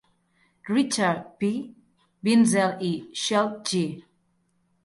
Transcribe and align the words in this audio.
Richard 0.75 1.37
P. 1.37 1.69
Binzel 2.23 2.75
i 2.81 2.91
Schelte 3.13 3.77
J. 3.77 4.03